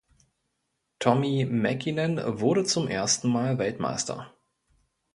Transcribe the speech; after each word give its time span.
Tommi 0.97 1.45
Mäkinen 1.45 2.19
wurde 2.39 2.63
zum 2.63 2.87
ersten 2.87 3.29
Mal 3.29 3.59
Weltmeister. 3.59 4.33